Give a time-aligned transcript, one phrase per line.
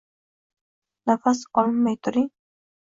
[1.05, 2.29] Nafas olmay turing.